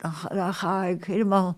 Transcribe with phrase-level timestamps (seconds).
[0.00, 1.56] dan, ga- dan ga ik helemaal,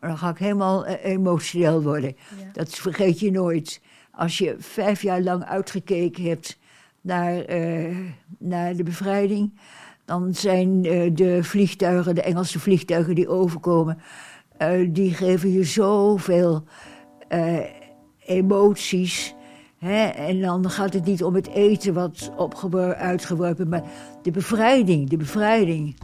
[0.00, 2.16] dan ga ik helemaal eh, emotioneel worden.
[2.52, 3.80] Dat vergeet je nooit.
[4.10, 6.58] Als je vijf jaar lang uitgekeken hebt
[7.00, 7.96] naar, eh,
[8.38, 9.58] naar de bevrijding,
[10.04, 13.98] dan zijn eh, de vliegtuigen, de Engelse vliegtuigen die overkomen,
[14.88, 16.64] die geven je zoveel
[18.26, 19.34] emoties.
[19.78, 20.04] Hè?
[20.06, 22.32] En dan gaat het niet om het eten wat
[22.96, 23.82] uitgeworpen, maar
[24.22, 25.96] de bevrijding, de bevrijding.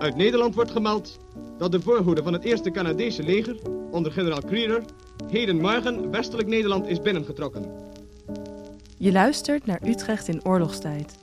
[0.00, 1.18] Uit Nederland wordt gemeld
[1.58, 3.56] dat de voorhoede van het eerste Canadese leger,
[3.90, 4.82] onder generaal Creeder,
[5.26, 7.64] hedenmorgen westelijk Nederland is binnengetrokken.
[8.96, 11.18] Je luistert naar Utrecht in oorlogstijd.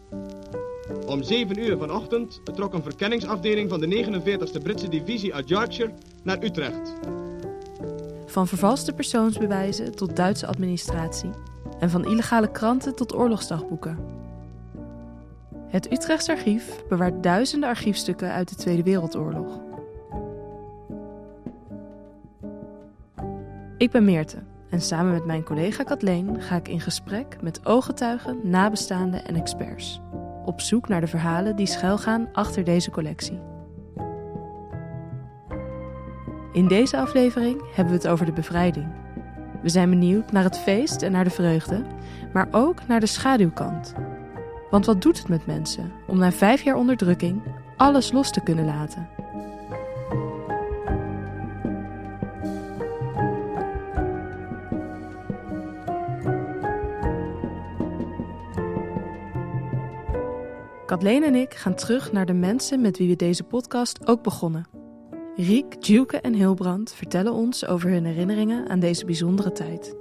[1.06, 6.44] Om 7 uur vanochtend trok een verkenningsafdeling van de 49e Britse divisie uit Yorkshire naar
[6.44, 6.94] Utrecht.
[8.26, 11.30] Van vervalste persoonsbewijzen tot Duitse administratie.
[11.80, 14.17] En van illegale kranten tot oorlogsdagboeken.
[15.68, 19.60] Het Utrechts Archief bewaart duizenden archiefstukken uit de Tweede Wereldoorlog.
[23.78, 24.38] Ik ben Meerte
[24.70, 30.02] en samen met mijn collega Kathleen ga ik in gesprek met ooggetuigen, nabestaanden en experts.
[30.46, 33.40] Op zoek naar de verhalen die schuilgaan achter deze collectie.
[36.52, 38.88] In deze aflevering hebben we het over de bevrijding.
[39.62, 41.84] We zijn benieuwd naar het feest en naar de vreugde,
[42.34, 43.94] maar ook naar de schaduwkant.
[44.70, 47.42] Want wat doet het met mensen om na vijf jaar onderdrukking
[47.78, 49.10] alles los te kunnen laten?
[60.86, 64.68] Kathleen en ik gaan terug naar de mensen met wie we deze podcast ook begonnen.
[65.36, 69.96] Riek, Juke en Hilbrand vertellen ons over hun herinneringen aan deze bijzondere tijd.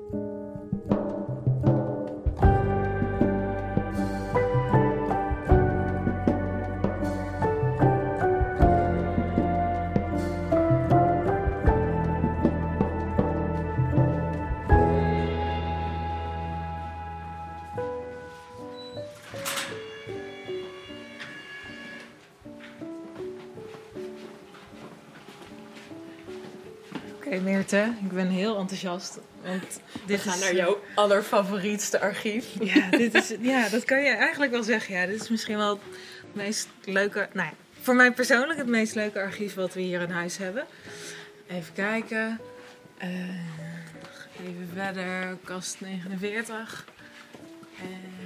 [27.26, 29.18] Oké, Meerte, ik ben heel enthousiast.
[29.42, 32.46] Want dit We gaan is, naar jouw allerfavorietste archief.
[32.60, 34.94] Ja, dit is, ja, dat kan je eigenlijk wel zeggen.
[34.94, 37.28] Ja, dit is misschien wel het meest leuke...
[37.32, 40.66] Nou ja, voor mij persoonlijk het meest leuke archief wat we hier in huis hebben.
[41.46, 42.40] Even kijken.
[42.98, 43.08] Eh,
[44.46, 45.36] even verder.
[45.44, 46.84] Kast 49.
[47.76, 48.25] Eh, ja,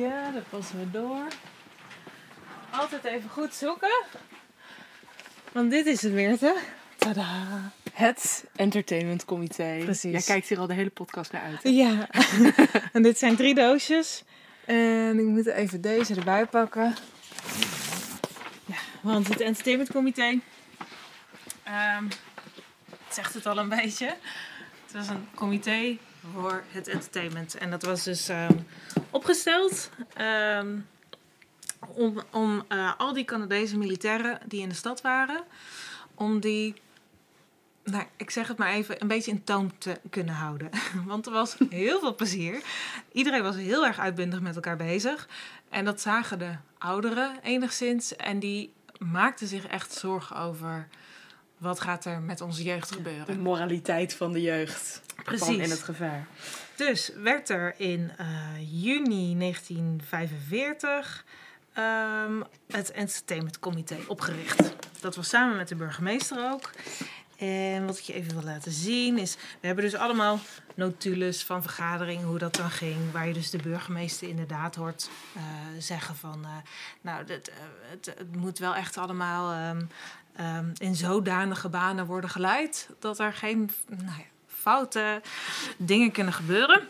[0.00, 1.26] Ja, dat passen we door.
[2.70, 4.02] Altijd even goed zoeken.
[5.52, 6.56] Want dit is het Meerte.
[6.96, 7.72] Tadaa.
[7.92, 9.78] Het Entertainment Comité.
[9.84, 10.12] Precies.
[10.12, 11.60] Jij kijkt hier al de hele podcast naar uit.
[11.62, 12.08] Ja,
[12.92, 14.24] en dit zijn drie doosjes.
[14.64, 16.94] En ik moet even deze erbij pakken.
[18.64, 20.40] Ja, want het entertainmentcomité,
[21.62, 22.04] ehm
[23.06, 24.06] het zegt het al een beetje.
[24.84, 25.98] Het was een comité
[26.32, 27.54] voor het entertainment.
[27.54, 28.56] En dat was dus ehm,
[29.10, 30.78] opgesteld ehm,
[31.94, 35.42] om, om eh, al die Canadese militairen die in de stad waren,
[36.14, 36.74] om die
[37.84, 40.70] nou, ik zeg het maar even, een beetje in toom te kunnen houden.
[41.06, 42.62] Want er was heel veel plezier.
[43.12, 45.28] Iedereen was heel erg uitbundig met elkaar bezig.
[45.68, 48.16] En dat zagen de ouderen enigszins.
[48.16, 50.88] En die maakten zich echt zorgen over
[51.58, 53.40] wat gaat er met onze jeugd De gebeuren.
[53.40, 55.02] moraliteit van de jeugd.
[55.24, 55.46] Precies.
[55.46, 56.26] Kwam in het gevaar.
[56.86, 58.26] Dus werd er in eh,
[58.82, 61.24] juni 1945
[61.72, 64.74] ehm, het entertainmentcomité opgericht.
[65.00, 66.70] Dat was samen met de burgemeester ook.
[67.38, 70.38] En wat ik je even wil laten zien is, we hebben dus allemaal
[70.74, 73.12] notules van vergaderingen, hoe dat dan ging.
[73.12, 75.42] Waar je dus de burgemeester inderdaad hoort eh,
[75.78, 76.50] zeggen van, eh,
[77.00, 77.50] nou, het,
[78.04, 79.82] het moet wel echt allemaal ehm,
[80.36, 82.88] ehm, in zodanige banen worden geleid.
[82.98, 84.24] Dat er geen nou ja,
[84.60, 85.22] foute
[85.76, 86.88] dingen kunnen gebeuren.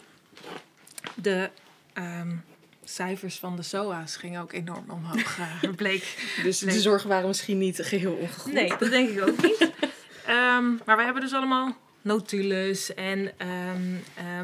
[1.14, 1.50] De
[1.93, 2.37] ehm,
[2.84, 6.34] cijfers van de SOA's gingen ook enorm omhoog, eh, bleek.
[6.43, 8.55] Dus de zorgen waren misschien niet geheel ongegrond.
[8.55, 9.70] Nee, dat denk ik ook niet.
[10.26, 14.40] Ehm, maar we hebben dus allemaal notules en ehm, eh,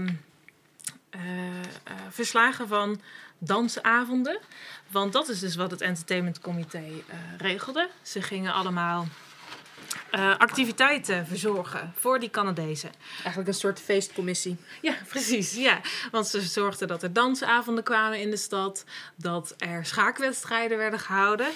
[1.16, 3.00] eh, verslagen van
[3.38, 4.38] dansavonden.
[4.90, 6.84] Want dat is dus wat het entertainmentcomité
[7.38, 7.88] regelde.
[8.02, 9.06] Ze gingen allemaal
[10.10, 12.90] eh, activiteiten verzorgen voor die Canadezen.
[13.16, 14.56] Eigenlijk een soort feestcommissie.
[14.82, 15.54] Ja, precies.
[15.54, 15.80] Ja.
[16.10, 18.84] Want ze zorgden dat er dansavonden kwamen in de stad.
[19.16, 21.46] Dat er schaakwedstrijden werden gehouden.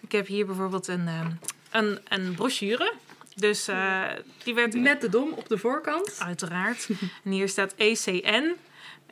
[0.00, 1.30] Ik heb hier bijvoorbeeld een, ehm,
[1.70, 2.92] een, een brochure.
[3.34, 4.02] Dus eh,
[4.44, 6.16] die werd Met de dom op de voorkant.
[6.18, 6.88] Uiteraard.
[7.24, 8.56] En hier staat ECN.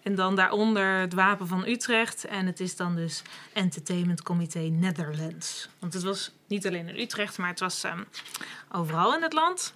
[0.04, 2.24] En dan daaronder het wapen van Utrecht.
[2.24, 3.22] En het is dan dus
[3.52, 5.68] Entertainment Comité Netherlands.
[5.78, 8.02] Want het was niet alleen in Utrecht, maar het was ehm,
[8.72, 9.74] overal in het land.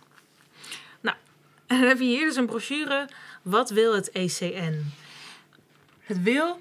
[1.01, 1.17] Nou,
[1.67, 3.09] en dan heb je hier dus een brochure.
[3.43, 4.93] Wat wil het ECN?
[6.01, 6.59] Het wil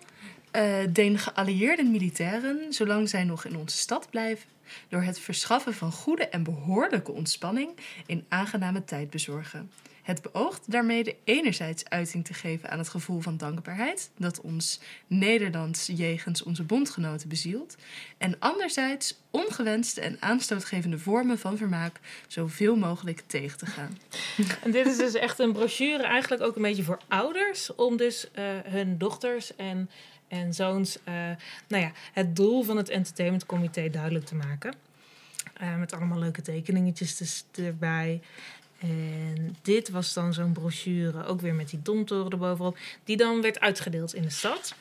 [0.52, 4.50] eh den geallieerde militairen, zolang zij nog in onze stad blijven,
[4.90, 7.70] door het verschaffen van goede en behoorlijke ontspanning
[8.06, 9.72] in aangename tijd bezorgen.
[10.08, 14.80] Het beoogt daarmee de enerzijds uiting te geven aan het gevoel van dankbaarheid dat ons
[15.08, 17.76] Nederlands jegens onze bondgenoten bezielt,
[18.18, 23.98] en anderzijds ongewenste en aanstootgevende vormen van vermaak zoveel mogelijk tegen te gaan.
[24.64, 28.32] En dit is dus echt een brochure, eigenlijk ook een beetje voor ouders, om dus
[28.32, 29.90] eh, hun dochters en,
[30.28, 31.14] en zoons eh,
[31.68, 34.74] nou ja, het doel van het entertainmentcomité duidelijk te maken.
[35.60, 38.22] Eh, met allemaal leuke tekeningetjes dus erbij.
[38.80, 43.60] En dit was dan zo'n brochure, ook weer met die domtoren erbovenop, die dan werd
[43.60, 44.76] uitgedeeld in de stad.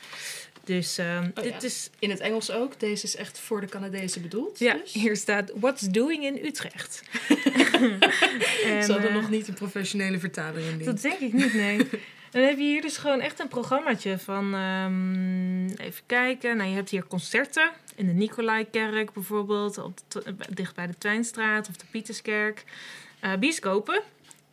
[0.65, 1.69] Dus ehm, Oh, dit ja.
[1.69, 4.59] is In het Engels ook, deze is echt voor de Canadezen bedoeld.
[4.59, 4.93] Ja, dus.
[4.93, 7.03] hier staat What's Doing in Utrecht.
[8.65, 11.03] en, Ze hadden eh, nog niet een professionele vertaling in Dat dienst.
[11.03, 11.77] denk ik niet, nee.
[12.31, 14.55] Dan heb je hier dus gewoon echt een programmaatje van...
[14.55, 16.57] ehm, even kijken.
[16.57, 17.71] Nou, je hebt hier concerten.
[17.95, 19.79] In de Nicolaikerk bijvoorbeeld.
[19.79, 22.65] Op de, dicht bij de Twijnstraat of de Pieterskerk.
[23.21, 24.03] Eh bioscopen.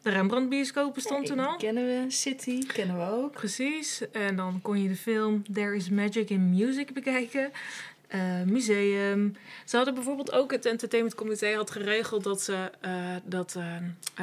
[0.01, 1.57] De Rembrandt-bioscopen stond toen al.
[1.57, 3.31] Kennen we City, kennen we ook.
[3.31, 4.11] Precies.
[4.11, 7.51] En dan kon je de film There is Magic in Music bekijken.
[8.07, 9.35] Eh, museum.
[9.65, 12.91] Ze hadden bijvoorbeeld ook het entertainmentcomité had geregeld dat ze eh,
[13.23, 13.57] dat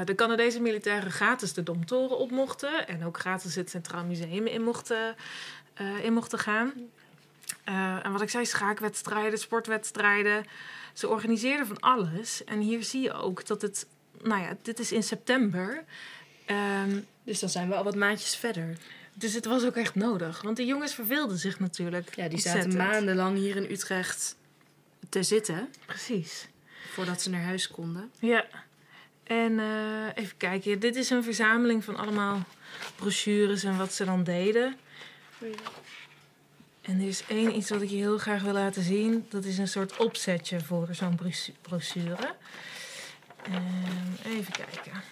[0.05, 4.63] de Canadese militairen gratis de Domtoren op mochten en ook gratis het Centraal Museum in
[4.63, 5.17] mochten,
[6.03, 6.73] in mochten gaan.
[8.03, 10.45] En wat ik zei, schaakwedstrijden, sportwedstrijden.
[10.93, 12.45] Ze organiseerden van alles.
[12.45, 13.87] En hier zie je ook dat het,
[14.22, 15.84] nou ja, dit is in september.
[16.46, 18.76] Ehm, Dus dan zijn we al wat maandjes verder.
[19.14, 20.43] dus het was ook echt nodig.
[20.43, 22.17] Want die jongens verveelden zich natuurlijk.
[22.17, 24.37] Ja, die zaten maandenlang hier in Utrecht
[25.08, 26.46] te zitten Precies.
[26.93, 28.11] voordat ze naar huis konden.
[28.19, 28.44] Ja.
[29.25, 30.78] En eh, even kijken.
[30.81, 32.43] Dit is een verzameling van allemaal
[32.96, 34.76] brochures en wat ze dan deden.
[36.82, 39.26] En er is één iets wat ik je heel graag wil laten zien.
[39.28, 42.34] Dat is een soort opzetje voor zo'n brochu- brochure.
[43.43, 45.03] En even kijken.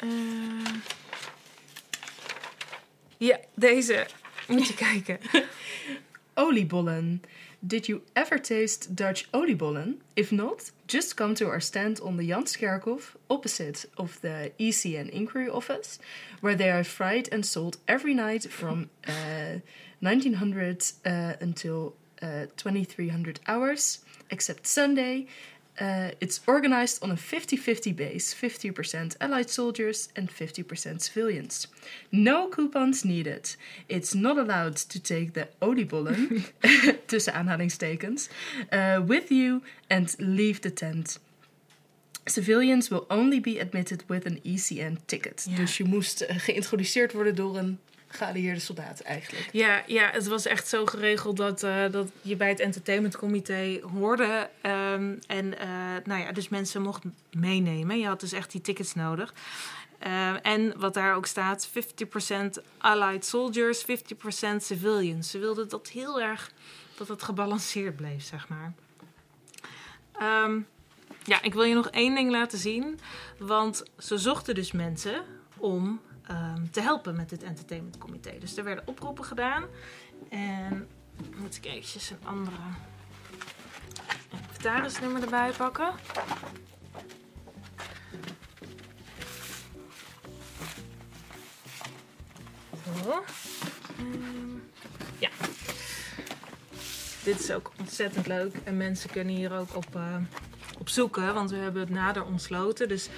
[0.00, 0.74] Eh,
[3.18, 4.06] ja, deze.
[4.48, 5.18] Moet je kijken.
[6.34, 7.22] Oliebollen.
[7.66, 9.98] Did you ever taste Dutch oliebollen?
[10.16, 15.50] If not, just come to our stand on the Janskerkhof, opposite of the ECN Inquiry
[15.50, 15.98] Office,
[16.40, 19.60] where they are fried and sold every night from uh,
[20.00, 25.26] 1900 uh, until uh, 2300 hours, except Sunday.
[25.78, 31.68] Uh, it's organized on a 50 50 base 50% Allied soldiers and 50% civilians.
[32.12, 33.56] No coupons needed.
[33.88, 36.44] It's not allowed to take the oliebollen,
[37.06, 38.28] tussen aanhalingstekens,
[38.72, 41.18] uh, with you and leave the tent.
[42.26, 45.46] Civilians will only be admitted with an ECN ticket.
[45.48, 45.56] Ja.
[45.56, 47.78] Dus je moest uh, geïntroduceerd worden door een
[48.10, 49.48] geallieerde soldaat eigenlijk.
[49.52, 54.50] Ja, ja, het was echt zo geregeld dat, eh, dat je bij het entertainmentcomité hoorde.
[54.60, 55.68] ehm, en eh,
[56.04, 57.98] nou ja, dus mensen mochten meenemen.
[57.98, 59.34] Je had dus echt die tickets nodig.
[59.98, 65.30] Eh, en wat daar ook staat, 50% Allied soldiers, 50% civilians.
[65.30, 66.52] Ze wilden dat heel erg,
[66.96, 68.72] dat het gebalanceerd bleef, zeg maar.
[70.12, 70.60] Ehm,
[71.24, 73.00] ja, ik wil je nog één ding laten zien.
[73.38, 75.24] Want ze zochten dus mensen
[75.56, 76.00] om
[76.30, 78.38] ehm, te helpen met dit entertainmentcomité.
[78.38, 79.64] Dus er werden oproepen gedaan.
[80.28, 80.88] En
[81.36, 82.56] moet ik eventjes een andere
[84.30, 85.92] inventarisnummer erbij pakken.
[93.04, 93.24] Zo.
[93.98, 94.56] Ehm,
[95.18, 95.30] ja.
[97.24, 98.54] Dit is ook ontzettend leuk.
[98.64, 100.16] En mensen kunnen hier ook op, eh,
[100.78, 101.34] op zoeken.
[101.34, 102.88] Want we hebben het nader ontsloten.
[102.88, 103.08] Dus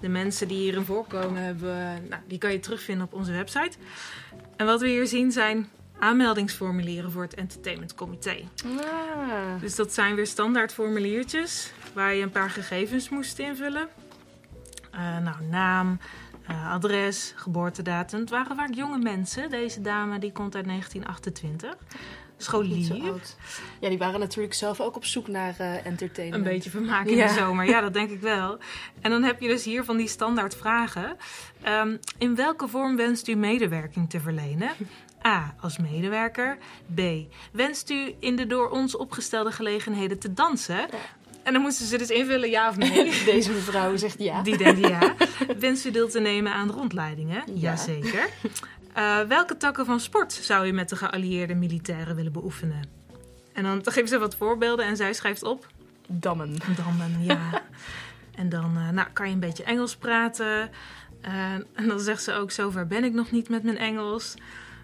[0.00, 3.76] de mensen die hierin voorkomen, hebben, nou, die kan je terugvinden op onze website.
[4.56, 8.36] En wat we hier zien zijn aanmeldingsformulieren voor het entertainmentcomité.
[8.64, 9.60] Ah.
[9.60, 13.88] Dus dat zijn weer standaard formuliertjes waar je een paar gegevens moest invullen.
[14.90, 15.98] Eh, nou, naam,
[16.46, 18.20] eh, adres, geboortedatum.
[18.20, 19.50] Het waren vaak jonge mensen.
[19.50, 21.76] Deze dame die komt uit 1928.
[22.42, 23.20] Scholier.
[23.80, 26.46] Ja, die waren natuurlijk zelf ook op zoek naar uh, entertainment.
[26.46, 28.58] Een beetje vermaak in de zomer, ja, dat denk ik wel.
[29.00, 31.16] En dan heb je dus hier van die standaard vragen.
[31.68, 34.70] Um, in welke vorm wenst u medewerking te verlenen?
[35.26, 35.54] A.
[35.60, 36.58] Als medewerker.
[36.94, 37.00] B.
[37.52, 40.88] Wenst u in de door ons opgestelde gelegenheden te dansen?
[41.42, 43.12] En dan moesten ze dus invullen ja of nee.
[43.24, 44.42] Deze mevrouw zegt ja.
[44.42, 45.14] Die denkt ja.
[45.58, 47.42] Wenst u deel te nemen aan rondleidingen?
[47.46, 47.54] Ja.
[47.54, 48.28] Jazeker.
[48.96, 52.82] Uh, welke takken van sport zou u met de geallieerde militairen willen beoefenen?
[53.52, 55.66] En dan, dan geven ze wat voorbeelden en zij schrijft op.
[56.06, 56.56] Dammen.
[56.76, 57.40] Dammen, ja.
[58.40, 60.70] en dan uh, nou, kan je een beetje Engels praten.
[61.24, 64.34] Uh, en dan zegt ze ook, zover ben ik nog niet met mijn Engels.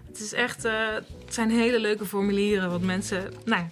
[0.07, 3.65] Het is echt, het zijn hele leuke formulieren wat mensen, nou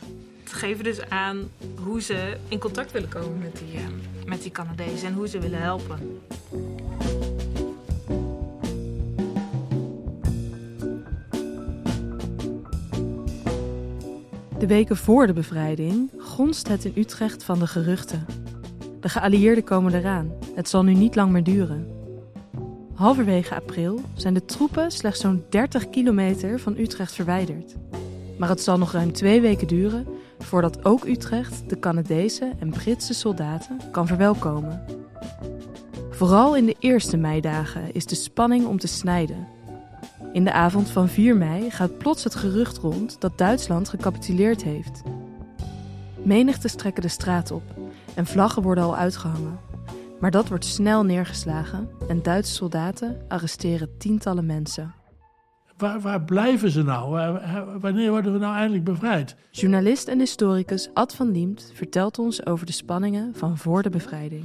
[0.55, 1.51] geven dus aan
[1.83, 3.79] hoe ze in contact willen komen met die,
[4.25, 6.21] met die Canadezen en hoe ze willen helpen.
[14.59, 18.25] De weken voor de bevrijding gonst het in Utrecht van de geruchten.
[18.99, 20.31] De geallieerden komen eraan.
[20.53, 21.87] Het zal nu niet lang meer duren.
[22.93, 27.75] Halverwege april zijn de troepen slechts zo'n 30 kilometer van Utrecht verwijderd.
[28.37, 30.07] Maar het zal nog ruim twee weken duren
[30.39, 34.85] voordat ook Utrecht de Canadese en Britse soldaten kan verwelkomen.
[36.09, 39.47] Vooral in de eerste meidagen is de spanning om te snijden.
[40.35, 45.03] In de avond van 4 mei gaat plots het gerucht rond dat Duitsland gecapituleerd heeft.
[46.23, 47.63] Menigte trekken de straat op
[48.15, 49.59] en vlaggen worden al uitgehangen.
[50.19, 54.93] Maar dat wordt snel neergeslagen en Duitse soldaten arresteren tientallen mensen.
[55.77, 57.39] Waar, waar blijven ze nou?
[57.79, 59.35] Wanneer worden we nou eindelijk bevrijd?
[59.51, 64.43] Journalist en historicus Ad van Diemt vertelt ons over de spanningen van voor de bevrijding.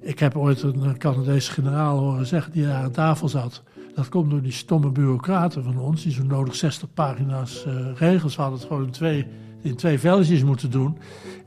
[0.00, 3.62] Ik heb ooit een Canadese generaal horen zeggen die daar aan tafel zat.
[3.94, 8.36] Dat komt door die stomme bureaucraten van ons, die zo nodig 60 pagina's uh, regels
[8.36, 8.58] hadden.
[8.58, 9.26] Het gewoon in twee,
[9.60, 10.98] in twee velletjes moeten doen.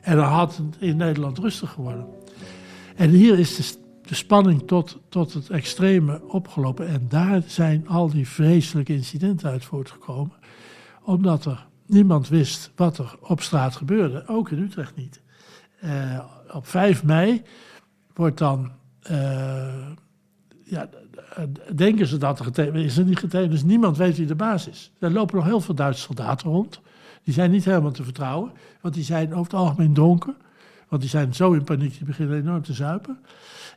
[0.01, 2.05] En dan had het in Nederland rustig geworden.
[2.95, 6.87] En hier is de, spanning tot, tot het extreme opgelopen.
[6.87, 10.33] En daar zijn al die vreselijke incidenten uit voortgekomen.
[11.03, 14.23] Omdat er niemand wist wat er op straat gebeurde.
[14.27, 15.21] Ook in Utrecht niet.
[15.83, 16.19] Uh,
[16.51, 17.41] op 5 mei
[18.13, 18.71] wordt dan.
[19.11, 19.91] Uh,
[20.73, 20.89] ja,
[21.75, 22.97] denken ze dat er getekend is.
[22.97, 24.91] er niet getekend, dus niemand weet wie de baas is.
[24.99, 26.81] Er lopen nog heel veel Duitse soldaten rond.
[27.23, 28.51] Die zijn niet helemaal te vertrouwen,
[28.81, 30.35] want die zijn over het algemeen dronken.
[30.87, 33.19] Want die zijn zo in paniek, die beginnen enorm te zuipen.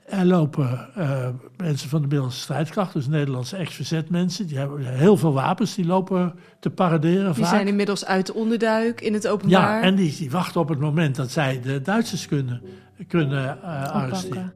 [0.07, 4.47] Er lopen uh, mensen van de Middellandse strijdkracht, dus Nederlandse ex-verzetmensen.
[4.47, 7.35] Die hebben heel veel wapens, die lopen te paraderen.
[7.35, 9.79] Die zijn inmiddels uit de onderduik in het openbaar.
[9.79, 12.63] Ja, en die, die wachten op het moment dat zij de Duitsers kunnen,
[13.09, 14.53] kunnen uh, arresteren.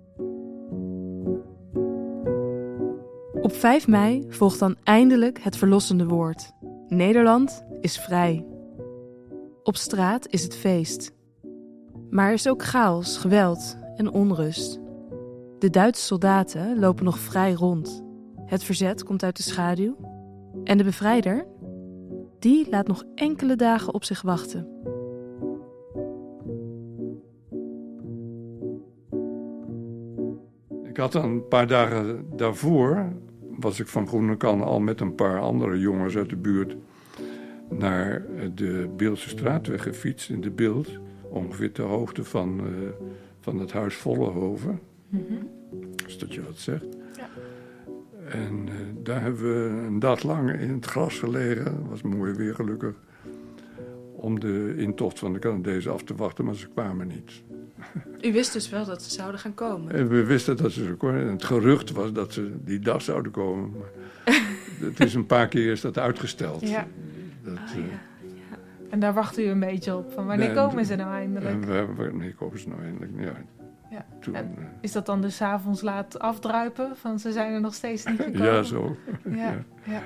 [3.43, 6.53] Op 5 mei volgt dan eindelijk het verlossende woord.
[6.89, 8.47] Nederland is vrij.
[9.63, 11.13] Op straat is het feest.
[12.11, 14.81] Maar er is ook chaos, geweld en onrust.
[15.59, 18.05] De Duitse soldaten lopen nog vrij rond.
[18.45, 19.97] Het verzet komt uit de schaduw.
[20.65, 21.47] En de bevrijder?
[22.39, 24.69] Die laat nog enkele dagen op zich wachten.
[30.83, 33.13] Ik had een paar dagen daarvoor
[33.61, 36.77] was ik van Groenekan al met een paar andere jongens uit de buurt
[37.69, 40.99] naar de Beeldse straatweg gefietst in de Beeld.
[41.23, 42.67] Ongeveer ter hoogte van, uh,
[43.41, 44.81] van het huis Vollehoven.
[45.09, 45.49] Mm -hmm.
[46.05, 46.87] Als dat je wat zegt.
[47.17, 47.29] Ja.
[48.29, 51.89] En uh, daar hebben we een dag lang in het gras gelegen.
[51.89, 52.95] was mooi weer gelukkig.
[54.13, 57.43] Om de intocht van de Canadezen af te wachten, maar ze kwamen niet.
[58.21, 59.93] U wist dus wel dat ze zouden gaan komen?
[59.93, 61.21] En we wisten dat ze zouden komen.
[61.21, 63.71] En het gerucht was dat ze die dag zouden komen.
[63.71, 64.35] Maar
[64.89, 66.69] het is een paar keer is dat uitgesteld.
[66.69, 66.87] Ja.
[67.43, 67.81] Dat, ah, ja.
[67.81, 68.59] ja.
[68.91, 70.13] En daar wacht u een beetje op.
[70.13, 71.65] Van wanneer komen ze nou eindelijk?
[71.97, 73.13] wanneer komen ze nou eindelijk?
[73.19, 73.33] Ja.
[73.91, 74.07] Ja.
[74.21, 76.97] Toen, en eh, is dat dan dus avonds laat afdruipen?
[76.97, 78.47] Van ze zijn er nog steeds niet gekomen?
[78.53, 78.97] Ja, zo.
[79.25, 79.65] ja.
[79.85, 80.03] ja.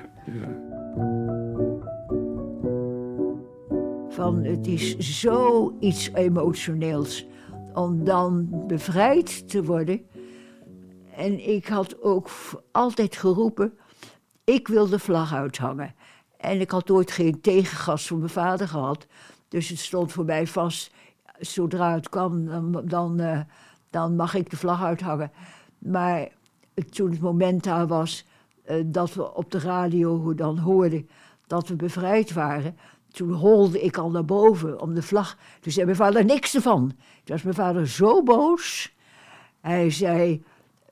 [4.09, 7.27] Van het is zoiets emotioneels
[7.75, 10.01] om dan bevrijd te worden.
[11.15, 12.29] En ik had ook
[12.71, 13.77] altijd geroepen,
[14.43, 15.95] ik wil de vlag uithangen.
[16.37, 19.07] En ik had ooit geen tegengas van mijn vader gehad.
[19.47, 20.93] Dus het stond voor mij vast,
[21.39, 23.39] zodra het kwam, dan, dan, uh,
[23.89, 25.31] dan mag ik de vlag uithangen.
[25.77, 26.27] Maar
[26.89, 28.25] toen het moment daar was
[28.65, 31.09] uh, dat we op de radio dan hoorden
[31.47, 32.77] dat we bevrijd waren
[33.15, 35.37] toen holde ik al naar boven om de vlag.
[35.59, 36.87] Toen zei mijn vader niks ervan.
[36.87, 38.93] Toen was mijn vader zo boos.
[39.61, 40.43] Hij zei: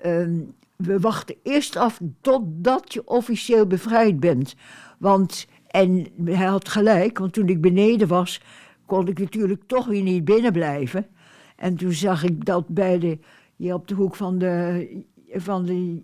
[0.06, 4.56] um, We wachten eerst af totdat je officieel bevrijd bent.
[4.98, 8.42] Want En hij had gelijk, want toen ik beneden was,
[8.86, 11.08] kon ik natuurlijk toch weer niet binnen blijven.
[11.56, 13.20] En toen zag ik dat bij de,
[13.56, 16.04] hier op de hoek van de, van de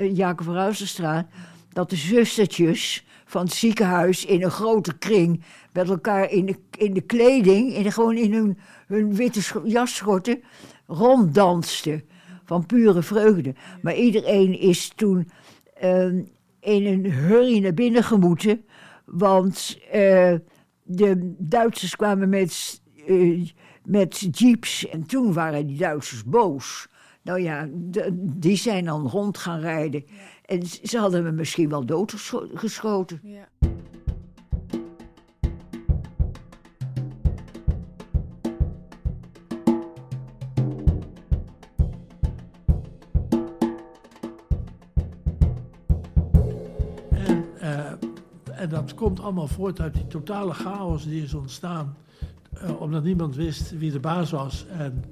[0.00, 1.26] uh, Jacob Ruizenstraat,
[1.72, 6.94] dat de zustertjes van het ziekenhuis in een grote kring met elkaar in de, in
[6.94, 10.42] de kleding, in, gewoon in hun, hun witte jasschorten,
[10.86, 12.02] ronddansten.
[12.44, 13.54] Van pure vreugde.
[13.82, 15.30] Maar iedereen is toen
[15.82, 16.04] uh,
[16.60, 18.64] in een hurry naar binnen gemoeten.
[19.04, 20.34] Want uh,
[20.82, 23.48] de Duitsers kwamen met, uh,
[23.84, 26.88] met jeeps en toen waren die Duitsers boos.
[27.24, 30.04] Nou ja, de, die zijn dan rond gaan rijden.
[30.44, 33.20] En ze hadden me misschien wel doodgeschoten.
[33.22, 33.48] Ja.
[48.54, 51.96] En dat komt allemaal voort uit die totale chaos die is ontstaan.
[52.54, 54.66] Uh, omdat niemand wist wie de baas was.
[54.66, 55.04] En,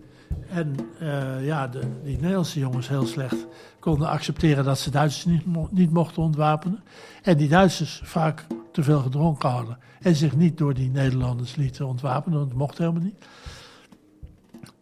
[0.49, 3.47] en uh, ja, de, die Nederlandse jongens heel slecht
[3.79, 6.83] konden accepteren dat ze Duitsers niet, mo niet mochten ontwapenen.
[7.23, 9.79] En die Duitsers vaak te veel gedronken hadden.
[10.01, 13.25] En zich niet door die Nederlanders lieten ontwapenen, want dat mocht helemaal niet.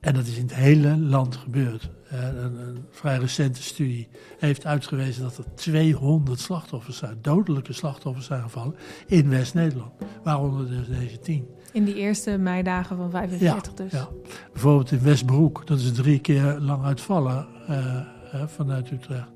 [0.00, 1.90] En dat is in het hele land gebeurd.
[2.08, 8.42] Een, een, vrij recente studie heeft uitgewezen dat er 200 slachtoffers zijn, dodelijke slachtoffers zijn
[8.42, 8.74] gevallen
[9.06, 9.92] in West-Nederland.
[10.22, 11.48] Waaronder dus deze tien.
[11.72, 13.92] In die eerste meidagen van 45 ja, dus?
[13.92, 14.08] Ja,
[14.52, 17.76] bijvoorbeeld in Westbroek, dat is drie keer lang uitvallen uh,
[18.34, 19.28] uh, vanuit Utrecht,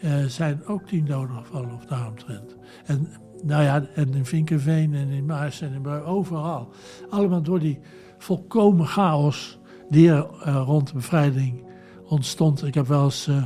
[0.00, 2.56] uh, zijn ook tien doden gevallen of daaromtrent.
[2.84, 3.08] En,
[3.42, 6.72] nou ja, en in Vinkenveen en in Maas en in Bui, overal.
[7.10, 7.80] Allemaal door die
[8.18, 9.58] volkomen chaos
[9.90, 11.64] die er rond de bevrijding
[12.04, 12.64] ontstond.
[12.64, 13.44] Ik heb wel eens uh,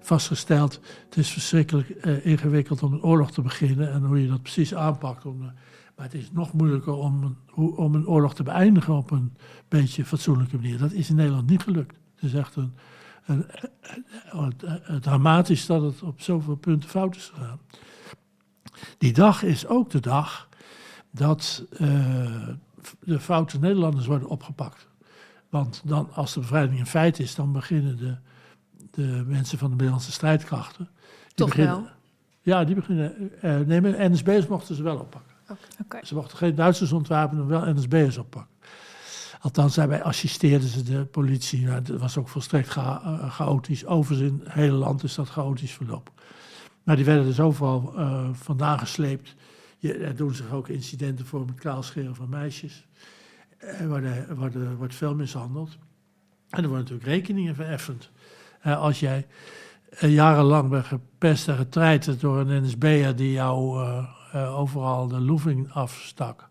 [0.00, 1.88] vastgesteld, het is verschrikkelijk
[2.22, 5.26] ingewikkeld om een oorlog te beginnen en hoe je dat precies aanpakt.
[5.26, 5.52] Om,
[5.98, 7.36] maar het is nog moeilijker om een,
[7.76, 9.36] om een oorlog te beëindigen op een
[9.68, 10.78] beetje fatsoenlijke manier.
[10.78, 11.98] Dat is in Nederland niet gelukt.
[12.14, 12.72] Het is echt een,
[13.26, 13.46] een,
[14.84, 17.60] een, dramatisch dat het op zoveel punten fout is gegaan.
[18.98, 20.48] Die dag is ook de dag
[21.10, 21.64] dat
[23.00, 24.88] de foute Nederlanders worden opgepakt.
[25.48, 28.16] Want dan, als de bevrijding een feit is, dan beginnen de,
[28.90, 30.88] de mensen van de Nederlandse strijdkrachten.
[31.34, 31.90] Toch beginnen, wel?
[32.42, 33.30] Ja, die beginnen.
[33.42, 35.36] Uh, nee, NSB'ers mochten ze wel oppakken.
[36.02, 38.56] Ze mochten geen Duitsers ontwapenen, wel NSB'ers oppakken.
[39.40, 41.66] Althans, daarbij assisteerden ze de politie.
[41.66, 43.86] Nou, dat was ook volstrekt uh, chaotisch.
[43.86, 46.12] Overigens in het hele land is dat chaotisch verlopen.
[46.82, 49.34] Maar die werden dus overal uh, vandaan gesleept.
[49.78, 52.86] Je, er doen zich ook incidenten voor met kaalscheren van meisjes.
[53.58, 53.88] Er
[54.36, 55.78] worden, wordt veel mishandeld.
[56.50, 58.10] En er worden natuurlijk rekeningen vereffend.
[58.66, 59.26] Uh, als jij
[60.00, 63.86] jarenlang bent gepest en getreiterd door een NSB'er die jou
[64.32, 66.48] overal de loeving afstak.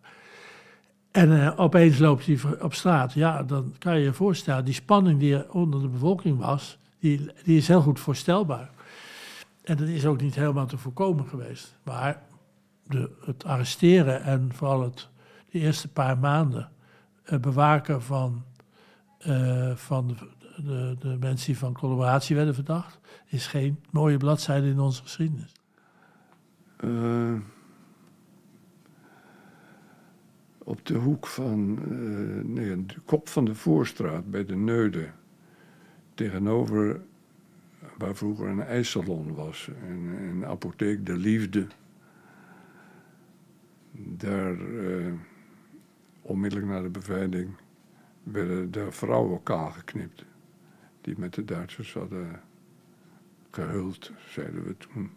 [1.11, 3.13] En opeens loopt hij op straat.
[3.13, 7.31] Ja, dan kan je je voorstellen, die spanning die er onder de bevolking was, die,
[7.43, 8.69] die is heel goed voorstelbaar.
[9.63, 11.77] En dat is ook niet helemaal te voorkomen geweest.
[11.83, 12.21] Maar
[12.83, 15.09] de, het arresteren en vooral het,
[15.51, 16.69] de eerste paar maanden
[17.41, 18.43] bewaken van,
[19.27, 20.15] uh, van de,
[20.63, 25.51] de, de, mensen die van collaboratie werden verdacht, is geen mooie bladzijde in onze geschiedenis.
[26.83, 27.39] Uh,
[30.67, 35.09] op de hoek van, uh, nee, de kop van de Voorstraat bij de Neude,
[36.13, 37.01] tegenover
[37.97, 41.67] waar vroeger een ijssalon was, en een apotheek De Liefde.
[43.91, 44.57] Daar
[46.21, 47.49] onmiddellijk na de bevrijding
[48.23, 50.25] werden de vrouwen kaal geknipt.
[51.01, 52.41] Die met de Duitsers hadden
[53.51, 55.11] gehuld, zeiden we toen.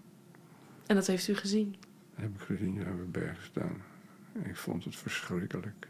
[0.86, 1.76] En dat heeft u gezien?
[2.14, 3.89] Dat heb ik gezien, ja, we bergen staan.
[4.32, 5.88] Ik vond het verschrikkelijk.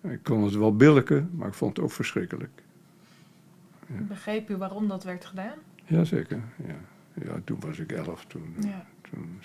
[0.00, 2.62] Ik kon het wel billiken, maar ik vond het ook verschrikkelijk.
[3.86, 4.00] Ja.
[4.00, 5.58] Begreep u waarom dat werd gedaan?
[5.84, 6.76] Jazeker, ja.
[7.24, 8.24] Ja, toen was ik elf.
[8.24, 8.86] Toen, ja.
[9.10, 9.40] toen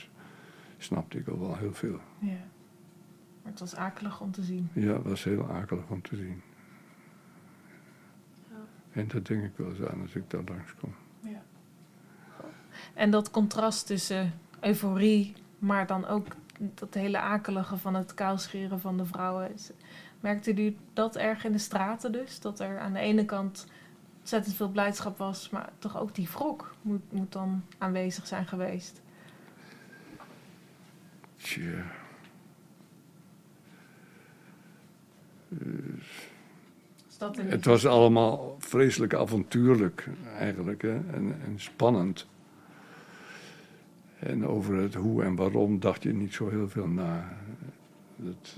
[0.78, 2.00] snapte ik al wel heel veel.
[2.20, 2.28] Ja.
[3.42, 4.70] Maar het was akelig om te zien.
[4.74, 6.42] Ja, het was heel akelig om te zien.
[8.50, 8.56] Ja.
[8.92, 10.94] En dat denk ik wel eens aan als ik daar langskom.
[11.20, 11.44] Ja.
[12.94, 16.28] En dat contrast tussen euforie, maar dan ook
[16.60, 19.52] dat hele akelige van het kaalscheren van de vrouwen.
[20.20, 22.40] Merkte u dat erg in de straten dus?
[22.40, 23.68] Dat er aan de ene kant
[24.20, 29.02] ontzettend veel blijdschap was, maar toch ook die wrok moet, moet dan aanwezig zijn geweest?
[31.36, 31.84] Tja.
[37.36, 40.94] Het was allemaal vreselijk avontuurlijk eigenlijk hè?
[40.94, 42.28] En, en spannend.
[44.26, 47.38] En over het hoe en waarom dacht je niet zo heel veel na.
[48.16, 48.58] Dat,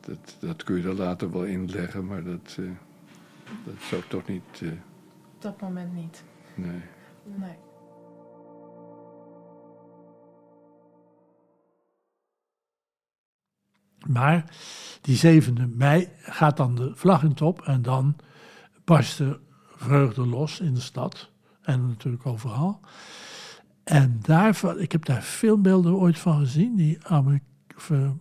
[0.00, 2.70] dat, dat kun je er later wel inleggen, maar dat, uh,
[3.64, 4.60] dat zou toch niet.
[4.60, 4.72] Uh,
[5.34, 6.24] Op dat moment niet.
[6.54, 6.80] Nee.
[7.24, 7.56] Nee.
[14.06, 14.44] Maar
[15.00, 18.16] die 7e mei gaat dan de vlag in top en dan
[18.84, 19.38] barst de
[19.76, 21.32] vreugde los in de stad
[21.64, 22.80] en natuurlijk overal.
[23.84, 28.12] En daarvan, ik heb daar filmbeelden ooit van gezien, die Amerikaanse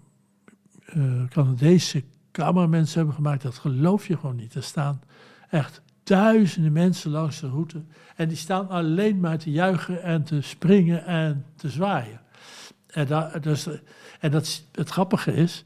[0.94, 3.42] uh, Canadese cameramensen hebben gemaakt.
[3.42, 4.56] Dat geloof je gewoon niet.
[4.56, 5.02] Er staan
[5.50, 7.84] echt duizenden mensen langs de route.
[8.16, 12.22] En die staan alleen maar te juichen en te springen en te zwaaien.
[12.88, 13.68] En, dus,
[14.20, 15.64] en dat, het grappige is,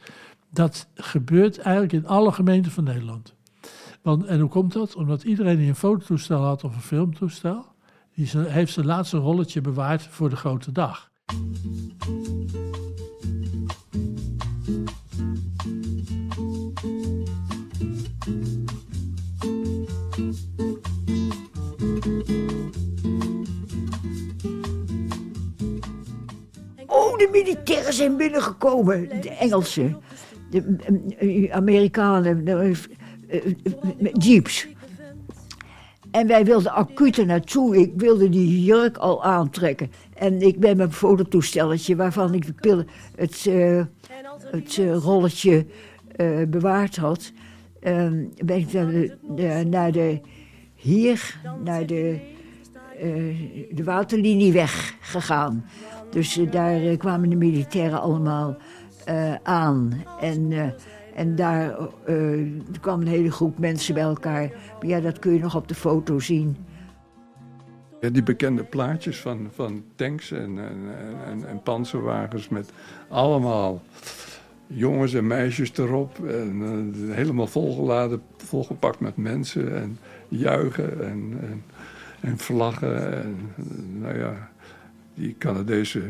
[0.50, 3.36] dat gebeurt eigenlijk in alle gemeenten van Nederland.
[4.08, 4.96] Want, en hoe komt dat?
[4.96, 7.66] Omdat iedereen die een fototoestel had of een filmtoestel,
[8.16, 11.12] die heeft zijn laatste rolletje bewaard voor de grote dag.
[26.86, 29.98] Oh, de militairen zijn binnengekomen, de Engelsen,
[30.50, 30.76] de
[31.18, 32.76] eh, Amerikanen, de, eh, eh,
[34.14, 34.68] jeeps.
[36.12, 37.78] En wij wilden acuut naartoe.
[37.78, 39.92] Ik wilde die jurk al aantrekken.
[40.14, 42.46] En ik ben mijn fototoestelletje waarvan ik
[43.16, 43.84] het, uh,
[44.52, 45.66] het uh, rolletje
[46.18, 47.32] uh, bewaard had.
[47.80, 50.22] Ehm, ben ik naar de, de, naar de
[50.76, 52.20] hier, naar de,
[53.72, 55.66] de waterlinieweg gegaan.
[56.10, 58.58] Dus daar kwamen de militairen allemaal
[59.44, 60.04] aan.
[60.20, 60.74] En
[61.18, 61.78] en daar
[62.10, 62.48] uh,
[62.82, 64.52] kwam een hele groep mensen bij elkaar.
[64.82, 66.58] Ja, dat kun je nog op de foto zien.
[68.02, 70.78] Ja, die bekende plaatjes van, van tanks en, en,
[71.26, 72.72] en, en panzerwagens met
[73.10, 73.82] allemaal
[74.68, 76.26] jongens en meisjes erop.
[76.26, 76.62] En
[76.96, 81.64] uh, helemaal volgeladen, volgepakt met mensen en juichen en, en,
[82.20, 83.24] en vlaggen.
[83.24, 83.36] En,
[84.00, 84.50] nou ja,
[85.14, 86.02] die Canadese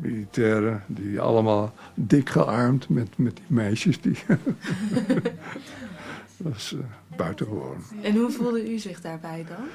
[0.00, 4.00] militairen, die allemaal dik gearmd met, met die meisjes.
[4.00, 4.16] Die
[6.38, 6.80] dat was uh,
[7.16, 7.76] buitengewoon.
[8.02, 9.66] En hoe voelde u zich daarbij dan?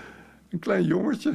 [0.49, 1.33] Een klein jongetje.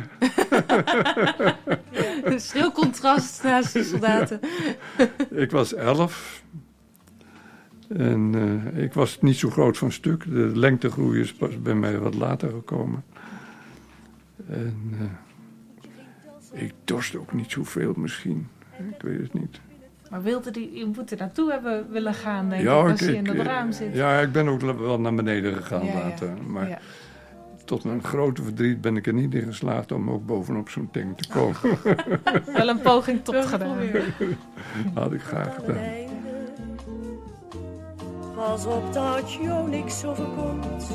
[2.22, 4.40] Een heel contrast naast de soldaten.
[5.30, 6.42] ik was elf.
[7.88, 10.24] En uh, ik was niet zo groot van stuk.
[10.24, 13.04] De lengtegroei is pas bij mij wat later gekomen.
[14.48, 18.48] En uh, ik dorst ook niet zoveel misschien.
[18.78, 19.60] Ik weet het niet.
[20.10, 23.16] Maar wilde die, je moet er naartoe hebben willen gaan, denk ja, ik, als je
[23.16, 23.94] in dat raam zit.
[23.94, 26.30] Ja, ik ben ook wel naar beneden gegaan later.
[26.46, 26.78] Maar ja.
[27.64, 31.18] tot mijn grote verdriet ben ik er niet in geslaagd om ook bovenop zo'n tank
[31.18, 31.78] te komen.
[32.58, 33.78] wel een poging tot gedaan.
[34.94, 35.82] Had ik graag gedaan.
[38.34, 40.90] Pas op dat jou niks overkomt.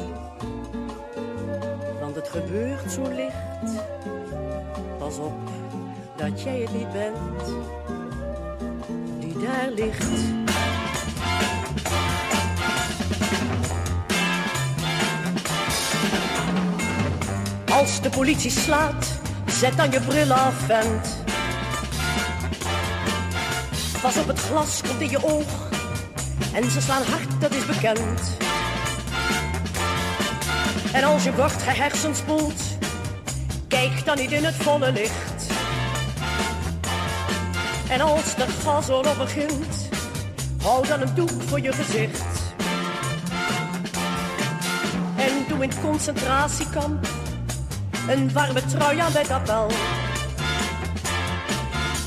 [2.01, 3.83] Want het gebeurt zo licht.
[4.97, 5.62] Pas op
[6.15, 7.17] dat jij het niet bent
[9.19, 10.09] die daar ligt.
[17.71, 21.23] Als de politie slaat, zet dan je bril af, vent.
[24.01, 25.71] Pas op het glas komt in je oog
[26.53, 28.37] en ze slaan hard, dat is bekend.
[30.93, 32.61] En als je wordt gehersenspoeld,
[33.67, 35.32] kijk dan niet in het volle licht.
[37.93, 39.89] En als de gasoorlog begint,
[40.61, 42.23] hou dan een doek voor je gezicht.
[45.15, 47.07] En doe in het concentratiekamp
[48.07, 49.67] een warme trui aan bij kapel.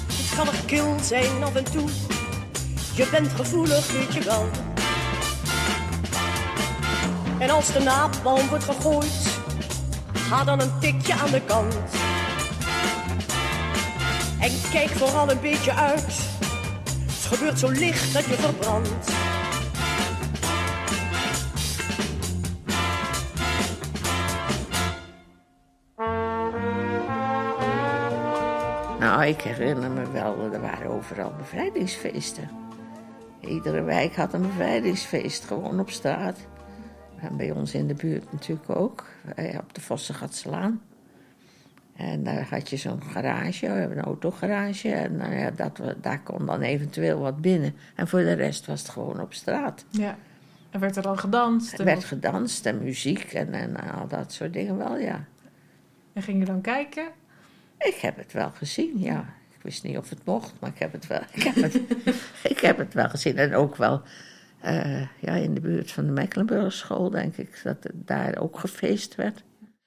[0.06, 1.88] Het kan nog kil zijn af en toe,
[2.94, 4.48] je bent gevoelig, weet je wel.
[7.38, 9.40] En als de naapbal wordt gegooid,
[10.12, 12.05] ga dan een tikje aan de kant.
[14.46, 16.02] En kijk vooral een beetje uit.
[17.06, 19.10] Het gebeurt zo licht dat je verbrandt.
[29.00, 32.50] Nou, ik herinner me wel, er waren overal bevrijdingsfeesten.
[33.40, 36.38] Iedere wijk had een bevrijdingsfeest, gewoon op straat.
[37.20, 39.04] En bij ons in de buurt natuurlijk ook,
[39.36, 40.80] op de Vossengatslaan.
[41.96, 44.92] En daar had je zo'n garage, we hebben een autogarage.
[44.92, 47.74] En nou ja, dat, daar kon dan eventueel wat binnen.
[47.94, 49.84] En voor de rest was het gewoon op straat.
[49.90, 50.16] Ja.
[50.70, 51.78] En werd er dan gedanst?
[51.78, 55.24] Er werd gedanst en muziek en, en al dat soort dingen wel, ja.
[56.12, 57.08] En ging je dan kijken?
[57.78, 59.34] Ik heb het wel gezien, ja.
[59.56, 61.74] Ik wist niet of het mocht, maar ik heb het wel, ik heb het,
[62.52, 63.36] ik heb het wel gezien.
[63.36, 64.02] En ook wel
[64.60, 68.58] eh, ja, in de buurt van de Mecklenburg school, denk ik, dat het daar ook
[68.58, 69.44] gefeest werd.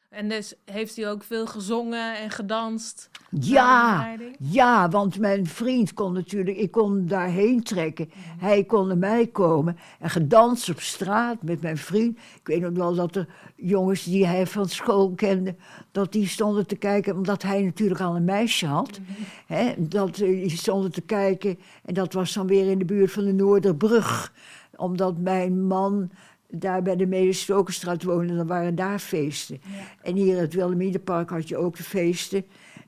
[0.10, 3.10] En dus heeft u ook veel gezongen en gedanst?
[3.30, 8.10] Ja, ja, want mijn vriend kon natuurlijk, ik kon daarheen trekken.
[8.38, 12.18] Hij kon naar mij komen en gedanst op straat met mijn vriend.
[12.18, 15.56] Ik weet nog wel dat er jongens die hij van school kende,
[15.92, 19.00] dat die stonden te kijken, omdat hij natuurlijk al een meisje had.
[19.46, 23.12] hè, dat eh, die stonden te kijken en dat was dan weer in de buurt
[23.12, 24.34] van de Noorderbrug.
[24.76, 26.12] Omdat mijn man
[26.52, 29.62] daar bij de Medestokenstraat woonde, dan waren daar feesten.
[30.02, 32.46] En hier in het Wilhelminapark had je ook de feesten.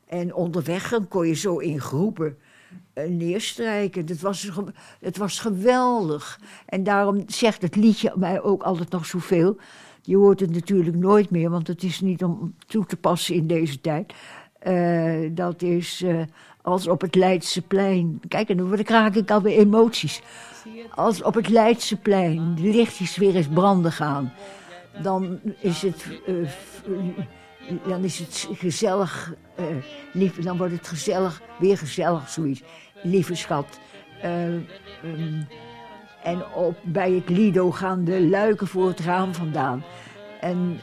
[0.08, 2.38] En onderweg kon je zo in groepen
[2.94, 4.06] eh, neerstrijken.
[4.06, 4.50] Het was,
[5.00, 6.40] het was geweldig.
[6.66, 9.58] En daarom zegt het liedje mij ook altijd nog zoveel.
[10.02, 13.48] Je hoort het natuurlijk nooit meer, want het is niet om toe te passen in
[13.48, 14.14] deze tijd.
[14.60, 16.22] Eh, dat is eh,
[16.62, 18.20] als op het Leidseplein.
[18.28, 20.22] Kijk, en dan word ik- raak ik alweer emoties.
[20.96, 24.34] Als op het Leidseplein de lichtjes weer eens branden gaan,
[25.02, 26.36] dan is het, eh,
[27.88, 29.34] dan is het gezellig,
[30.14, 32.62] lief, dan wordt het gezellig, weer gezellig, zoiets.
[33.04, 33.80] Lieve schat.
[34.22, 34.62] Eh, ehm,
[36.24, 39.84] en op, bij het Lido gaan de luiken voor het raam vandaan.
[40.40, 40.80] En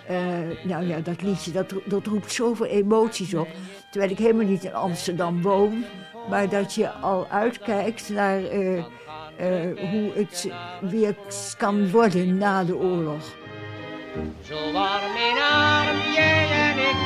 [0.65, 3.49] nou ja, dat liedje, dat, dat roept zoveel emoties op.
[3.91, 5.85] Terwijl ik helemaal niet in Amsterdam woon.
[6.29, 8.41] Maar dat je al uitkijkt naar
[9.91, 11.15] hoe het weer
[11.57, 13.23] kan worden na de oorlog.
[14.43, 16.99] Zo warm in arm, jij en ik,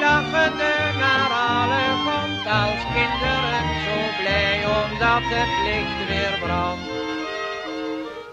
[0.00, 3.64] lachende naar alle komt als kinderen.
[3.86, 6.92] Zo blij omdat het licht weer brandt.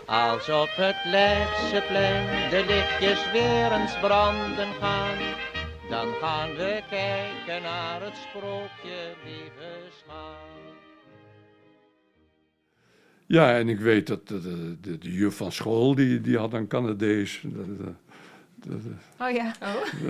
[0.06, 5.18] Als op het Leidseplein de lichtjes weer eens branden gaan,
[5.90, 10.71] dan gaan we kijken naar het sprookje, lieve schat.
[13.32, 16.54] Ja, en ik weet dat de, de, de, de juf van school, die, die had
[16.54, 17.44] een Canadees.
[17.46, 17.96] Dat, dat-
[19.20, 19.54] Oh ja.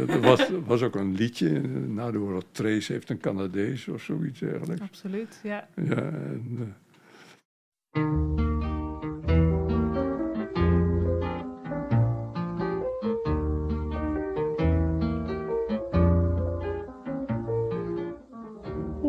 [0.07, 1.49] Er was, was ook een liedje,
[1.87, 4.81] na de oorlog, Trace heeft een Canadees of zoiets dergelijks.
[4.81, 5.67] Absoluut, ja.
[5.75, 6.75] Ja, en,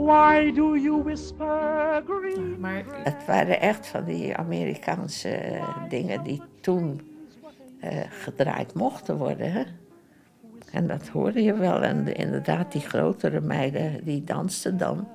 [0.04, 2.56] Why do you whisper green?
[2.60, 7.00] Maar Het waren echt van die Amerikaanse eh, dingen die toen
[7.80, 9.52] eh, gedraaid mochten worden.
[9.52, 9.62] Hè?
[10.72, 11.82] En dat hoorde je wel.
[11.82, 15.08] En de- inderdaad, die grotere meiden, die dansten dan.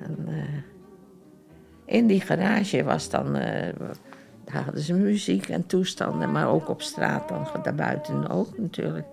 [0.00, 3.36] En, eh, in die garage was dan...
[3.36, 3.72] eh,
[4.44, 9.06] daar hadden ze muziek en toestanden, maar ook op straat dan, daarbuiten ook natuurlijk.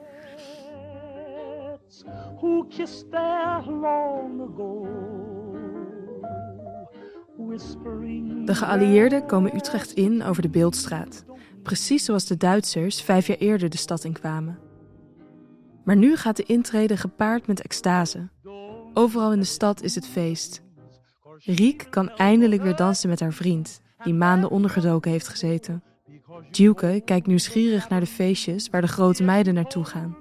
[2.41, 2.65] Who
[3.11, 4.87] there long ago?
[8.45, 11.25] De geallieerden komen Utrecht in over de Beeldstraat.
[11.63, 14.59] Precies zoals de Duitsers vijf jaar eerder de stad inkwamen.
[15.83, 18.29] Maar nu gaat de intrede gepaard met extase.
[18.93, 20.63] Overal in de stad is het feest.
[21.37, 25.83] Riek kan eindelijk weer dansen met haar vriend, die maanden ondergedoken heeft gezeten.
[26.51, 30.17] Duke kijkt nieuwsgierig naar de feestjes waar de grote meiden naartoe gaan.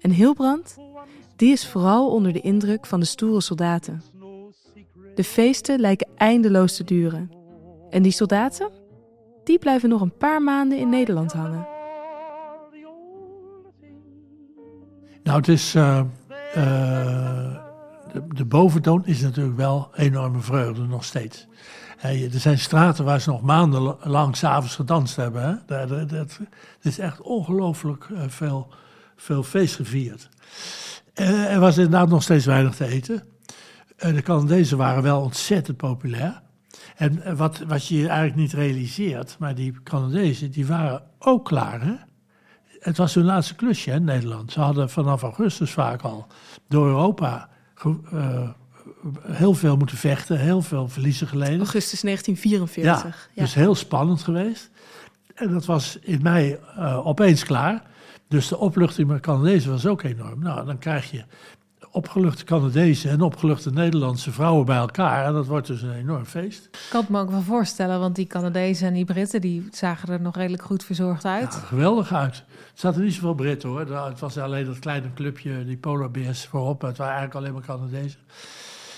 [0.00, 0.76] En Hilbrand,
[1.40, 4.02] die is vooral onder de indruk van de stoere soldaten.
[5.14, 7.30] De feesten lijken eindeloos te duren.
[7.90, 8.70] En die soldaten?
[9.44, 11.66] Die blijven nog een paar maanden in Nederland hangen.
[15.22, 15.74] Nou, het is.
[15.74, 15.98] eh,
[16.54, 17.56] eh,
[18.28, 21.46] de, boventoon is natuurlijk wel enorme vreugde nog steeds.
[22.00, 25.62] Er zijn straten waar ze nog maandenlang s'avonds gedanst hebben.
[25.66, 26.06] Hè?
[26.06, 26.38] Dat,
[26.82, 28.68] is echt ongelooflijk eh, veel,
[29.16, 30.28] veel feest gevierd.
[31.20, 33.22] Eh, er was inderdaad nog steeds weinig te eten.
[33.96, 36.42] Eh, de Canadezen waren wel ontzettend populair.
[36.96, 41.82] En eh, wat, wat je eigenlijk niet realiseert, maar die Canadezen die waren ook klaar.
[41.82, 41.94] Hè?
[42.78, 44.52] Het was hun laatste klusje hè, in Nederland.
[44.52, 46.26] Ze hadden vanaf augustus vaak al
[46.68, 47.48] door Europa
[49.26, 51.58] heel veel moeten vechten, heel veel verliezen geleden.
[51.58, 53.28] Augustus 1944.
[53.34, 54.70] Ja, dus heel spannend geweest.
[55.34, 56.58] En dat was in mei
[57.02, 57.89] opeens klaar.
[58.30, 60.42] Dus de opluchting met Canadezen was ook enorm.
[60.42, 61.24] Nou, dan krijg je
[61.90, 65.26] opgeluchte Canadezen en opgeluchte Nederlandse vrouwen bij elkaar.
[65.26, 66.64] En dat wordt dus een enorm feest.
[66.64, 70.08] ik kan het me ook wel voorstellen, want die Canadezen en die Britten die zagen
[70.08, 71.52] er nog redelijk goed verzorgd uit.
[71.52, 72.36] Ja, geweldig uit.
[72.36, 73.80] Er zaten niet zoveel Britten hoor.
[73.80, 76.80] Het was alleen dat kleine clubje, die Polar Bears voorop.
[76.82, 78.20] Het waren eigenlijk alleen maar Canadezen.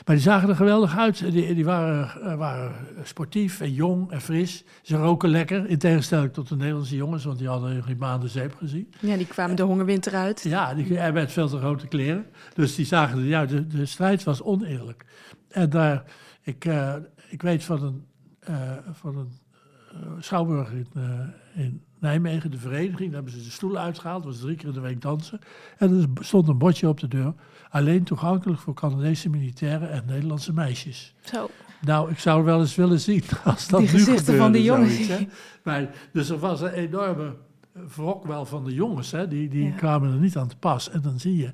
[0.05, 1.33] Maar die zagen er geweldig uit.
[1.33, 4.65] Die, die waren, eh, waren sportief en jong en fris.
[4.83, 8.55] Ze roken lekker, in tegenstelling tot de Nederlandse jongens, want die hadden geen maanden zeep
[8.55, 8.93] gezien.
[9.01, 10.43] Ja, die kwamen de hongerwinter uit.
[10.43, 12.27] Ja, die hebben met veel te grote kleren.
[12.55, 15.05] Dus die zagen, ja, de, de strijd was oneerlijk.
[15.49, 16.05] En daar,
[16.43, 16.95] ik, uh,
[17.29, 18.07] ik weet van een,
[18.51, 19.33] uh, van een
[20.23, 20.87] schouwburg in,
[21.55, 24.23] in Nijmegen, de vereniging, daar hebben ze de stoelen uitgehaald.
[24.23, 25.39] Dat was drie keer in de week dansen.
[25.79, 27.35] En er stond een bordje op de deur.
[27.71, 31.15] Alleen toegankelijk voor Canadese militairen en Nederlandse meisjes.
[31.25, 31.51] Zo.
[31.81, 35.09] Nou, ik zou wel eens willen zien als dat die nu gezichten van die jongens.
[35.63, 37.35] Maar, dus er was een enorme
[37.95, 39.11] wrok wel van de jongens.
[39.11, 39.29] Hè?
[39.29, 39.75] Die, die ja.
[39.77, 40.91] kwamen er niet aan te pas.
[40.91, 41.53] En dan zie je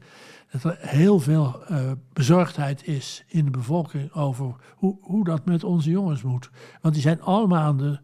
[0.50, 1.78] dat er heel veel uh,
[2.12, 6.50] bezorgdheid is in de bevolking over hoe, hoe dat met onze jongens moet.
[6.80, 7.98] Want die zijn allemaal aan de,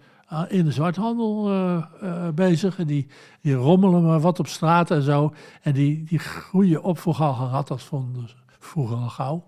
[0.49, 2.79] in de zwarthandel uh, uh, bezig.
[2.79, 3.07] En die,
[3.41, 5.35] die rommelen maar wat op straat en zo.
[5.63, 9.45] En die, die groeien op voor al gehad, dat vonden ze vroeger al gauw.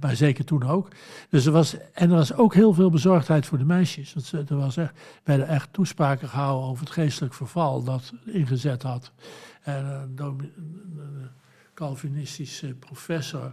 [0.00, 0.88] Maar zeker toen ook.
[1.28, 4.14] Dus er was, en er was ook heel veel bezorgdheid voor de meisjes.
[4.14, 9.12] Want er was echt, werden echt toespraken gehouden over het geestelijk verval dat ingezet had.
[9.62, 10.52] En een,
[11.74, 13.52] Calvinistische professor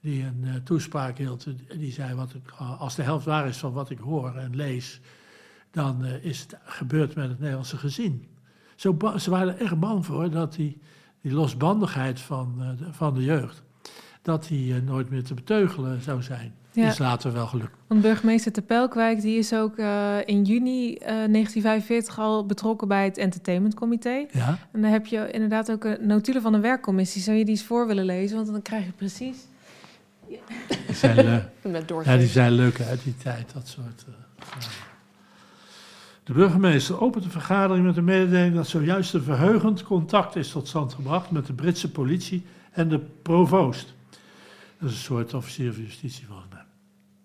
[0.00, 1.46] die een uh, toespraak hield,
[1.78, 2.34] die zei: wat
[2.78, 5.00] Als de helft waar is van wat ik hoor en lees,
[5.74, 8.26] dan uh, is het gebeurd met het Nederlandse gezin.
[8.76, 10.80] Zo ze waren er echt bang voor dat die,
[11.20, 13.62] die losbandigheid van, uh, de, van de jeugd
[14.24, 16.54] dat die uh, nooit meer te beteugelen zou zijn.
[16.72, 16.88] Ja.
[16.88, 17.76] Is later wel gelukt.
[17.86, 23.18] Want burgemeester Tepelkwijk die is ook uh, in juni uh, 1945 al betrokken bij het
[23.18, 24.26] entertainmentcomité.
[24.32, 24.58] Ja.
[24.72, 27.22] En dan heb je inderdaad ook een notulen van een werkcommissie.
[27.22, 28.36] Zou je die eens voor willen lezen?
[28.36, 29.36] Want dan krijg je precies...
[30.28, 30.38] Ja.
[30.86, 32.04] Die zijn, leuk.
[32.04, 34.04] ja, die zijn leuk uit die tijd, dat soort...
[36.24, 40.68] De burgemeester opent de vergadering met de mededeling dat zojuist een verheugend contact is tot
[40.68, 43.94] stand gebracht met de Britse politie en de provoost.
[44.78, 46.64] Dat is een soort officier van justitie volgens mij.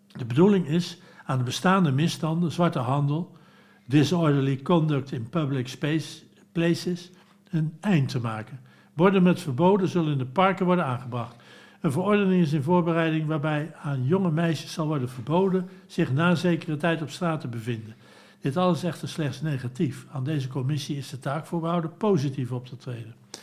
[0.08, 3.38] De bedoeling is aan de bestaande misstanden, zwarte handel,
[3.86, 7.12] disorderly conduct in public space, places,
[7.50, 8.60] een eind te maken.
[8.94, 11.36] Borden met verboden zullen in de parken worden aangebracht.
[11.82, 16.78] Een verordening is in voorbereiding waarbij aan jonge meisjes zal worden verboden zich na zekere
[16.78, 17.96] tijd op straat te bevinden.
[18.42, 20.06] Dit alles echter slechts negatief.
[20.12, 23.16] Aan deze commissie is de taak voorbehouden positief op te treden.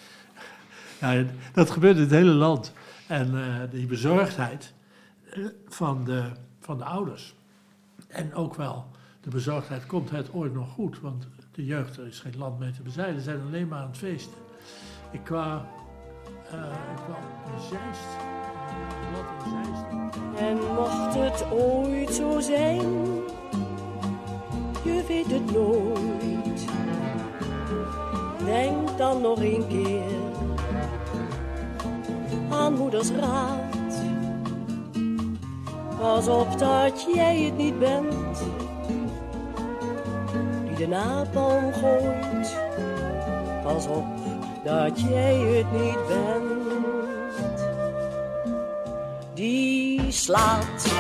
[1.01, 2.73] Ja, dat gebeurt in het hele land.
[3.07, 4.73] En uh, die bezorgdheid
[5.69, 6.31] van de,
[6.61, 7.35] van de ouders.
[8.09, 8.87] En ook wel
[9.21, 11.01] de bezorgdheid, komt het ooit nog goed?
[11.01, 13.99] Want de jeugd, er is geen land mee te bezeilen, zijn alleen maar aan het
[13.99, 14.39] feesten.
[15.11, 15.63] Ik kwam,
[16.53, 16.63] uh,
[16.95, 17.23] ik kwam
[17.55, 18.35] in Zeist.
[20.39, 23.16] En mocht het ooit zo zijn,
[24.87, 26.65] je weet het nooit.
[28.45, 30.03] Denk dan nog een keer
[32.51, 34.03] aan moeders raad.
[36.01, 38.39] Pas op dat jij het niet bent,
[40.67, 42.57] die de napalm gooit.
[43.63, 44.05] Pas op
[44.65, 46.53] dat jij het niet bent,
[49.35, 50.95] die slaat.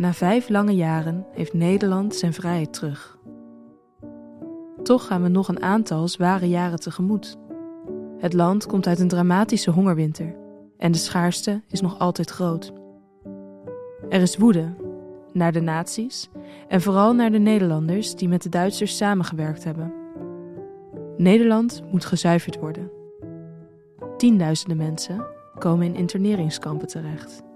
[0.00, 3.18] Na vijf lange jaren heeft Nederland zijn vrijheid terug.
[4.82, 7.36] Toch gaan we nog een aantal zware jaren tegemoet.
[8.18, 10.36] Het land komt uit een dramatische hongerwinter
[10.78, 12.72] en de schaarste is nog altijd groot.
[14.08, 14.74] Er is woede
[15.32, 16.28] naar de nazi's
[16.68, 19.92] en vooral naar de Nederlanders die met de Duitsers samengewerkt hebben.
[21.16, 22.90] Nederland moet gezuiverd worden.
[24.16, 25.26] Tienduizenden mensen
[25.58, 27.48] komen in interneringskampen terecht.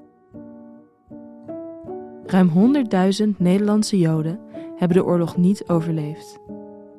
[2.34, 2.74] Ruim
[3.28, 4.40] 100.000 Nederlandse Joden
[4.76, 6.38] hebben de oorlog niet overleefd.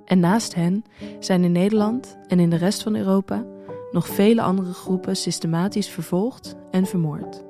[0.06, 0.86] En naast hen
[1.20, 3.46] zijn in Nederland en in de rest van Europa
[3.92, 7.44] nog vele andere groepen systematisch vervolgd en vermoord.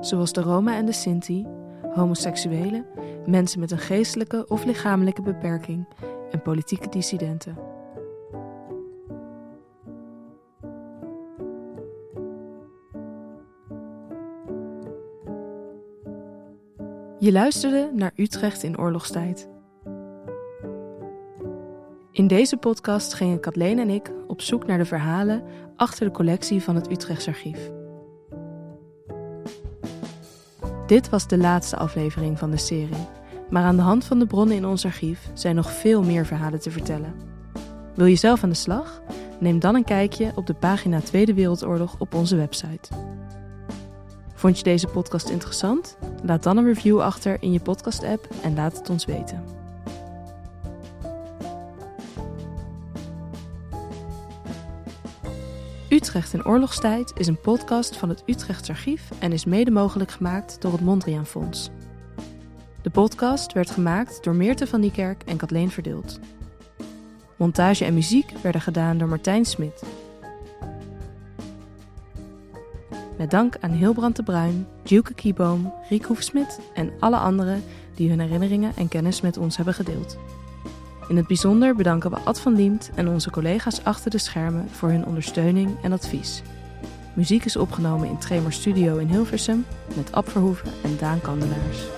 [0.00, 1.46] Zoals de Roma en de Sinti,
[1.94, 2.86] homoseksuelen,
[3.26, 5.88] mensen met een geestelijke of lichamelijke beperking
[6.30, 7.56] en politieke dissidenten.
[17.20, 19.48] Je luisterde naar Utrecht in oorlogstijd.
[22.12, 25.42] In deze podcast gingen Kathleen en ik op zoek naar de verhalen
[25.76, 27.70] achter de collectie van het Utrechtsarchief.
[30.86, 33.08] Dit was de laatste aflevering van de serie.
[33.50, 36.60] Maar aan de hand van de bronnen in ons archief zijn nog veel meer verhalen
[36.60, 37.14] te vertellen.
[37.94, 39.02] Wil je zelf aan de slag?
[39.40, 42.88] Neem dan een kijkje op de pagina Tweede Wereldoorlog op onze website.
[44.40, 45.96] Vond je deze podcast interessant?
[46.22, 49.44] Laat dan een review achter in je podcast-app en laat het ons weten.
[55.88, 60.60] Utrecht in oorlogstijd is een podcast van het Utrechts Archief en is mede mogelijk gemaakt
[60.60, 61.70] door het Mondriaan Fonds.
[62.82, 66.20] De podcast werd gemaakt door Meerte van Niekerk en Kathleen Verdeeld.
[67.36, 69.82] Montage en muziek werden gedaan door Martijn Smit.
[73.20, 77.62] Met dank aan Hilbrand de Bruin, Duke Kieboom, Riek Hoefsmit en alle anderen
[77.94, 80.18] die hun herinneringen en kennis met ons hebben gedeeld.
[81.08, 84.88] In het bijzonder bedanken we Ad van Liemt en onze collega's achter de schermen voor
[84.88, 86.42] hun ondersteuning en advies.
[87.14, 89.64] Muziek is opgenomen in Tremor Studio in Hilversum
[89.96, 91.88] met Ab Verhoeven en Daan Kandelaars.